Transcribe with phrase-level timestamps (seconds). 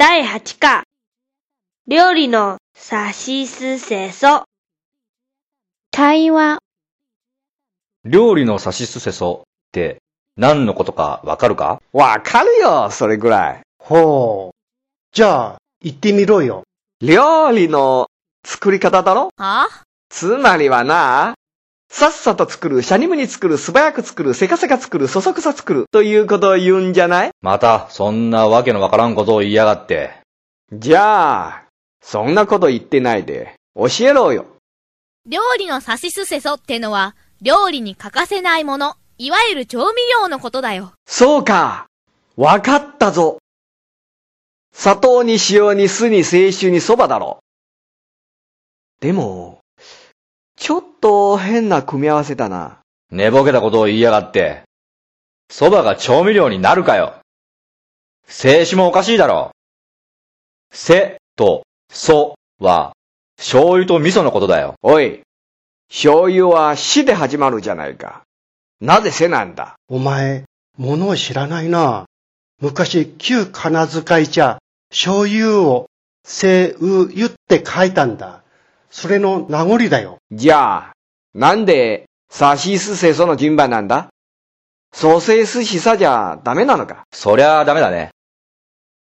[0.00, 0.84] 第8課。
[1.86, 4.44] 料理のさしすせそ。
[5.94, 6.58] 会話、
[8.06, 9.98] 料理のさしすせそって
[10.38, 11.82] 何のことかわかるか？
[11.92, 13.60] わかるよ、それぐらい。
[13.78, 14.56] ほう。
[15.12, 16.62] じゃあ、言ってみろよ。
[17.02, 18.06] 料理の
[18.42, 19.28] 作り方だろ？
[19.36, 19.68] は？
[20.08, 21.34] つまりはな、
[21.92, 27.30] さっさと作る、シャニムに作る、素早く作る、せかせか作る、そそくさ作る、ということを言うんじゃない？
[27.42, 30.12] また、そんなわけのわからんことを言いやがって。
[30.72, 31.64] じゃあ、
[32.00, 34.46] そんなこと言ってないで、教えろよ。
[35.26, 40.92] 料理のさしすせそってのは、料理に欠かせないもの、いわゆる調味料のことだよ。
[41.06, 41.88] そうか。
[42.36, 43.38] わかったぞ。
[44.72, 47.40] 砂糖に塩に酢に清酒に蕎麦だろ。
[49.00, 49.59] でも、
[51.00, 52.78] と変な組み合わせだな。
[53.10, 54.62] 寝ぼけたことを言いやがって。
[55.50, 57.14] 蕎麦が調味料になるかよ。
[58.26, 59.50] 静止もおかしいだろ。
[60.70, 62.92] せとそは
[63.36, 64.74] 醤油と味噌のことだよ。
[64.82, 65.22] おい、
[65.88, 68.22] 醤油は死で始まるじゃないか。
[68.80, 69.74] なぜせなんだ？
[69.88, 70.44] お前、
[70.78, 72.06] ものを知らないな。
[72.60, 74.58] 昔、旧仮名遣いじゃ、
[74.90, 75.86] 醤油を、
[76.24, 78.42] せうゆって書いたんだ。
[78.90, 80.18] それの名残だよ。
[80.32, 80.92] じゃあ、
[81.34, 84.08] なんで、さしすせその順番なんだ？
[84.92, 87.04] 蘇生すしさじゃダメなのか？
[87.12, 88.10] そりゃあダメだね。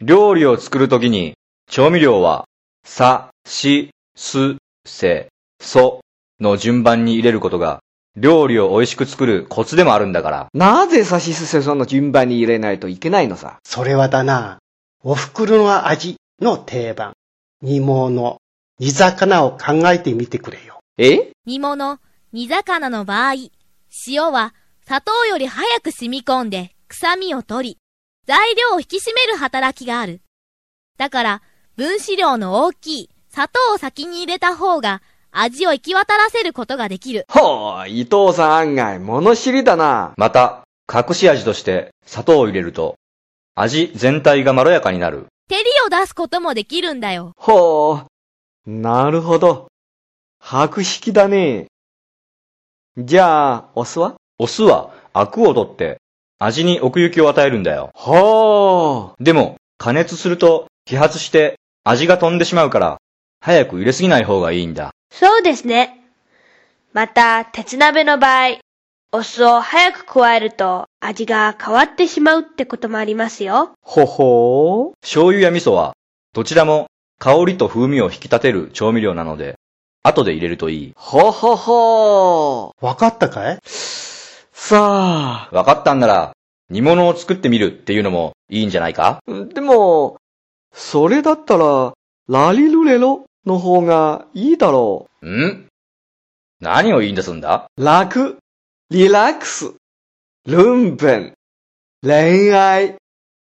[0.00, 1.34] 料理を作るときに
[1.68, 2.44] 調味料は
[2.84, 5.28] さ、し、す、せ、
[5.60, 6.00] そ
[6.40, 7.80] の順番に入れることが
[8.16, 10.48] 料理を美味しく作るコツでもあるんだから。
[10.52, 13.58] なぜさしすせその順番に入れないといけないのさ？
[13.64, 14.58] それはだな、
[15.04, 17.12] お袋の味の定番、
[17.62, 18.38] 煮物、
[18.78, 20.80] 煮魚を考えてみてくれよ。
[20.98, 21.32] え？
[21.46, 21.98] 煮物、
[22.32, 23.34] 煮魚の場合、
[24.06, 27.78] 塩は砂糖より早く染み込んで臭みを取り、
[28.26, 30.20] 材料を引き締める働きがある。
[30.98, 31.42] だから、
[31.76, 37.24] 分子量の大きい砂糖を先に入れた方が味を行き渡らせることができる。
[37.28, 40.12] ほう、伊藤さん案外物知りだな。
[40.16, 42.96] また、隠し味として砂糖を入れると
[43.54, 45.26] 味全体がまろやかになる。
[45.48, 47.32] 照りを出すこともできるんだよ。
[47.36, 48.06] ほう、
[48.66, 49.66] なるほど。
[50.38, 51.66] 白式だね。
[52.96, 54.14] じゃあ、お酢は？
[54.38, 55.98] お酢はアクを取って
[56.38, 57.90] 味に奥行きを与えるんだよ。
[57.94, 59.24] ほう。
[59.24, 62.98] でも加熱すると揮発して味が飛んでしまうから
[63.40, 64.90] 早く入れすぎない方がいいんだ。
[65.12, 66.04] そうですね。
[66.92, 68.58] また、鉄鍋の場合、
[69.12, 73.72] お酢を早く加えると味が変わってしまうってこともありますよ。
[73.82, 75.00] ほほう。
[75.00, 75.94] 醤油や味噌は
[76.32, 76.86] どちらも
[77.22, 79.54] 香りと風味を引き立てる調味料なので
[80.02, 80.92] 後で入れるといい。
[80.96, 83.58] ほほほわかったかい？
[83.62, 86.32] さあ、わかったんなら
[86.68, 89.20] 煮物を作ってみるっていうのもいいんじゃないか？
[89.54, 90.16] でも、
[90.74, 91.92] それだったら、
[92.28, 95.68] ラリルレロの方がいいだろん？
[96.58, 97.68] 何を言い出すんだ？
[97.76, 97.84] う。
[97.84, 98.38] 楽、
[98.90, 99.74] リラックス、
[100.46, 101.34] ルンペン、
[102.02, 102.96] 恋愛、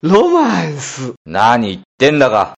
[0.00, 1.12] ロマンス。
[1.26, 2.54] 何言ってんだか。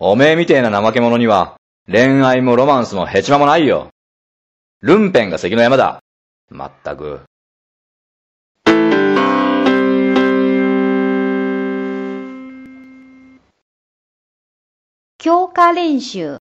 [0.00, 1.56] おめえみてえな怠け者には
[1.90, 3.88] 恋愛もロマンスもヘチマもないよ。
[4.80, 5.98] ルンペンが関の山だ。
[6.50, 7.22] まったく。
[15.18, 16.38] 強化練習、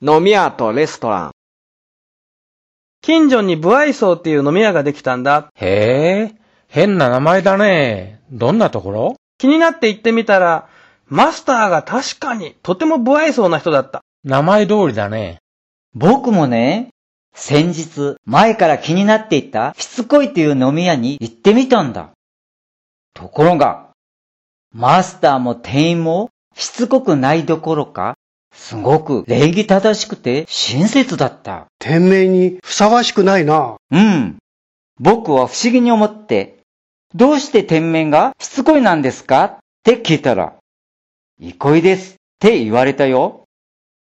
[0.00, 1.30] 飲み屋とレストラン。
[3.02, 5.48] 近所にブアイソーっていう飲み屋ができたんだ。
[5.54, 6.34] へえ、
[6.66, 8.22] 変な名前だね。
[8.30, 9.16] どんなところ？
[9.36, 10.70] 気になって行ってみたら、
[11.08, 14.02] マスターが確かにとても不愛想な人だった。
[14.24, 15.38] 名前通りだね。
[15.94, 16.88] 僕もね、
[17.34, 22.10] 先日、前から気になっていたしつこいという飲み屋に行ってみたんだ。
[23.14, 23.90] ところが、
[24.74, 28.14] マスターも店員もしつこくないどころか、
[28.52, 31.66] すごく礼儀正しくて親切だった。
[31.78, 33.76] 店名にふさわしくないな。
[33.90, 34.38] うん。
[34.98, 36.58] 僕は不思議に思って、
[37.14, 39.44] どうして店面がしつこいなんですか？
[39.44, 40.56] って聞いたら、
[41.40, 43.44] 憩いですって言われたよ。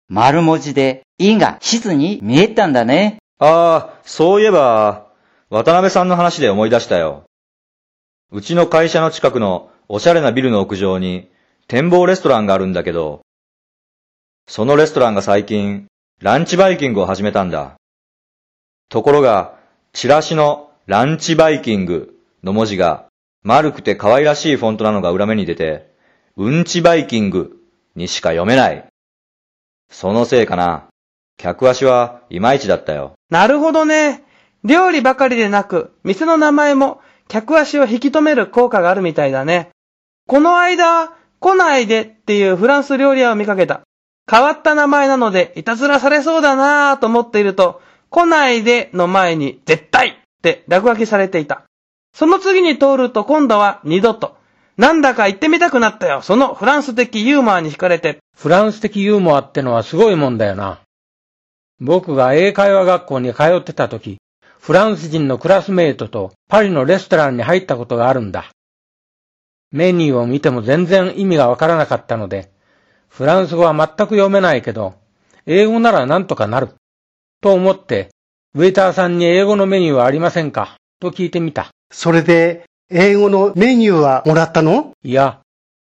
[0.08, 3.18] 丸文字で、いが質に見えたんだね。
[3.38, 5.06] ああ、そういえば、
[5.50, 7.24] 渡辺さんの話で思い出したよ。
[8.32, 11.30] うちの会社の近くのおしゃれなビルの屋上に
[11.68, 13.20] 展望レストランがあるんだけど、
[14.48, 15.86] そのレストランが最近、
[16.20, 17.76] ランチバイキングを始めたんだ。
[18.88, 19.58] ところが、
[19.92, 23.06] チラシのランチバイキングの文字が
[23.42, 25.95] 丸くて可愛らしいフォントなのが裏目に出て、
[26.38, 27.56] うんちバイキング
[27.94, 28.86] にしか読めない。
[29.90, 30.88] そのせいかな。
[31.38, 33.14] 客足はいまいちだったよ。
[33.30, 34.22] なるほどね。
[34.62, 39.70] 料理ばかりでなく、店の名前も客足を引き止める効果があるみたいだね。
[40.26, 43.80] この間、来ないでっていうフランス料理屋を見かけた。
[44.30, 47.80] 変わった名前なので、いたずらされそうだなぁと思っていると、
[48.10, 51.62] 来ないでの前に、絶対って落書きされていた。
[52.12, 54.35] その次に通ると今度は二度と。
[54.76, 56.20] なんだか行ってみたくなったよ。
[56.22, 58.18] そのフランス的ユーモアに惹かれて。
[58.36, 60.80] フランス的ユーモアってのはすごいもんだよな。
[61.80, 64.18] 僕が英会話学校に通ってた時、
[64.60, 68.50] フランス人のクラスメイトとパリのレストランに入ったことがあるんだ。
[69.72, 72.50] メニューを見ても全然意味がわからなかったので、
[73.08, 74.94] フランス語は全く読めないけど、
[75.46, 76.68] 英語ならなんとかなる。
[77.40, 78.10] と思って、
[78.54, 80.76] ウェイターさんに英語のメニューはありませんか？
[81.00, 81.68] と聞いてみた。
[81.90, 84.92] それで、英語のメニューはもらったの？
[85.02, 85.40] いや、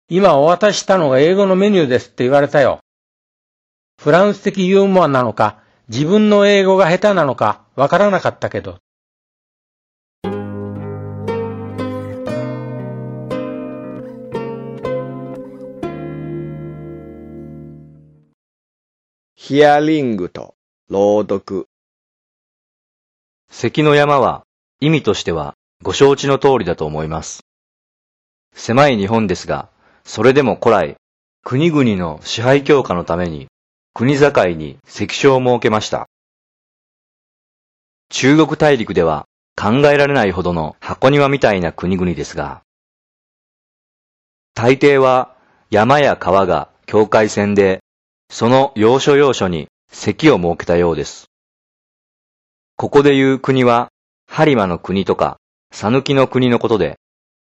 [0.08, 2.80] 今お渡ししたのが英語のメニューですって言われたよ。
[4.02, 8.78] フランス的ユーモアなのか、自分の英語が下手なのかわからなかったけど。
[19.36, 20.56] ヒアリングと
[20.90, 21.68] 朗読。
[23.50, 24.46] 関の山は
[24.80, 27.46] 意味としてはご承知の通りだと思います。
[28.54, 29.70] 狭い日本ですが、
[30.04, 30.96] それでも古来、
[31.44, 33.48] 国々の支配強化のために
[33.94, 36.08] 国境に関所を設けました。
[38.10, 39.26] 中国大陸では
[39.56, 42.62] 考えられないほどの箱庭みたいな国々ですが、
[44.56, 45.36] 大抵は
[45.70, 47.80] 山や川が境界線で、
[48.30, 51.30] その要所要所に関を設けたようです。
[52.76, 53.90] ここで言う国は、
[54.30, 55.38] 播磨の国とか、
[55.72, 56.98] 讃岐の国のことで、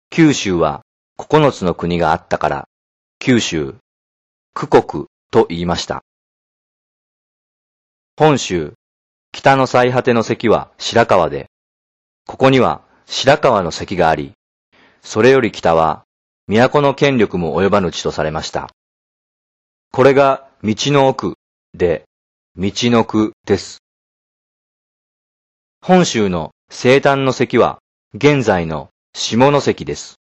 [0.09, 0.83] 九州は
[1.17, 2.67] 九つの国があったから、
[3.19, 3.75] 九州、
[4.53, 6.03] 九国と言いました。
[8.17, 8.73] 本州、
[9.31, 11.49] 北の最果ての関は白川で、
[12.25, 14.33] ここには白川の関があり、
[15.01, 16.03] それより北は、
[16.47, 18.69] 都の権力も及ばぬ地とされました。
[19.91, 21.35] これが道の奥
[21.73, 22.03] で、
[22.55, 23.83] 道の区です。
[25.81, 27.79] 本州の西端の関は、
[28.13, 30.15] 現在の下関です。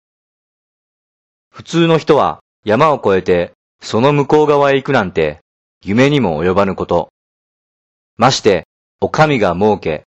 [1.51, 3.51] 普通の人は山を越えて、
[3.81, 5.41] その向こう側へ行くなんて、
[5.83, 7.09] 夢にも及ばぬこと。
[8.15, 8.67] まして、
[9.01, 10.05] お上が設け、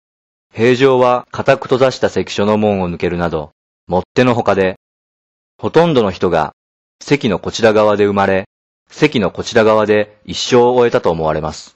[0.54, 3.54] 平常は固く閉ざした関所の門を抜けるなど、
[3.88, 4.76] もってのほかで、
[5.58, 6.54] ほとんどの人が、
[7.02, 8.46] 関のこちら側で生まれ、
[8.88, 11.74] 関のこちら側で一生を終えたと思われます。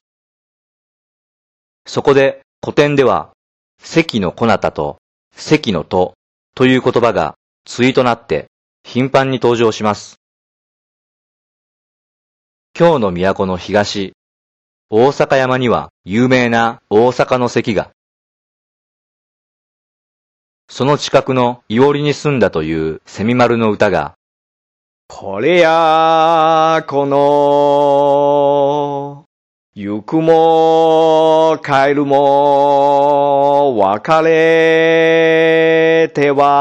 [1.87, 3.31] そこで古典では、
[3.79, 4.99] 関のこなたと
[5.37, 6.15] 関のと
[6.55, 8.47] という言葉が対となって
[8.83, 10.17] 頻繁に登場します。
[12.73, 14.13] 京の都の東、
[14.89, 17.91] 大阪山には有名な大阪の関が、
[20.69, 24.15] その近くのいおりに住んだというセミマルの歌が、
[25.07, 29.16] これや、この、
[29.79, 36.55] 行くも、帰るも、別れては、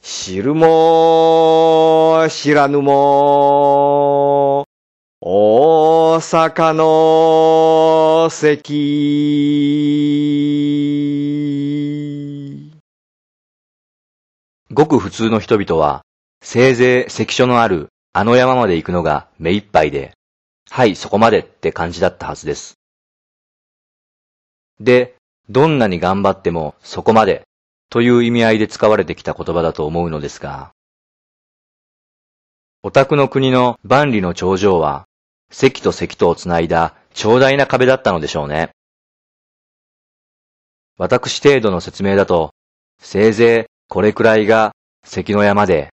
[0.00, 4.64] 知るも、知らぬも、
[5.20, 8.72] 大阪の関。
[14.72, 16.00] ごく普通の人々は、
[16.42, 20.12] せいぜい関所のあるあの山まで行くのが目一杯で、
[20.70, 22.78] はい、そこまでって感じだったはずです。
[24.80, 25.16] で、
[25.48, 27.42] どんなに頑張ってもそこまで
[27.90, 30.72] という意味合いで使われてきた言葉だと思うのですが、
[32.82, 35.06] オタクの国の万里の頂上は、
[35.50, 38.70] 関と関とをつないだ長大な壁だったのでしょうね。
[40.96, 42.52] 私程度の説明だと、
[43.00, 44.72] せいぜいこれくらいが
[45.04, 45.90] 関の山で、